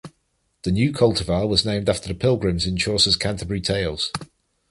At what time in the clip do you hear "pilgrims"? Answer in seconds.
2.15-2.65